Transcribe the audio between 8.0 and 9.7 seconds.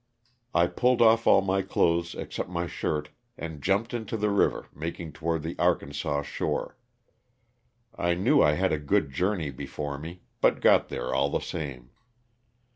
knew I had a good journey